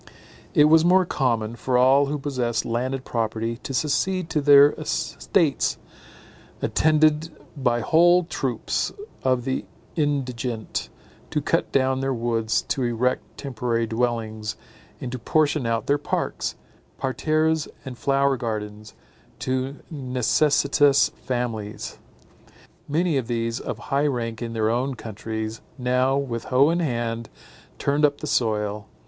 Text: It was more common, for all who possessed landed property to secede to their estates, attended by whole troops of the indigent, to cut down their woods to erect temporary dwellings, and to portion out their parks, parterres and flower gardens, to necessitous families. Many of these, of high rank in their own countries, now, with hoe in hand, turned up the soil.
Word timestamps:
It 0.55 0.63
was 0.65 0.83
more 0.83 1.05
common, 1.05 1.55
for 1.55 1.77
all 1.77 2.07
who 2.07 2.17
possessed 2.17 2.65
landed 2.65 3.05
property 3.05 3.57
to 3.57 3.71
secede 3.71 4.31
to 4.31 4.41
their 4.41 4.71
estates, 4.71 5.77
attended 6.59 7.29
by 7.55 7.81
whole 7.81 8.23
troops 8.23 8.91
of 9.21 9.45
the 9.45 9.63
indigent, 9.95 10.89
to 11.29 11.39
cut 11.39 11.71
down 11.71 11.99
their 11.99 12.15
woods 12.15 12.63
to 12.63 12.81
erect 12.81 13.37
temporary 13.37 13.85
dwellings, 13.85 14.55
and 14.99 15.11
to 15.11 15.19
portion 15.19 15.67
out 15.67 15.85
their 15.85 15.99
parks, 15.99 16.55
parterres 16.97 17.67
and 17.85 17.95
flower 17.95 18.37
gardens, 18.37 18.95
to 19.37 19.75
necessitous 19.91 21.09
families. 21.09 21.99
Many 22.89 23.17
of 23.17 23.27
these, 23.27 23.59
of 23.59 23.77
high 23.77 24.07
rank 24.07 24.41
in 24.41 24.53
their 24.53 24.71
own 24.71 24.95
countries, 24.95 25.61
now, 25.77 26.17
with 26.17 26.45
hoe 26.45 26.71
in 26.71 26.79
hand, 26.79 27.29
turned 27.77 28.03
up 28.03 28.17
the 28.19 28.25
soil. 28.25 28.87